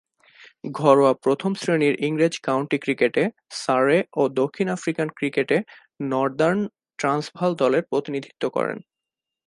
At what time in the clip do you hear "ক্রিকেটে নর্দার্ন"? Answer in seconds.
5.09-6.59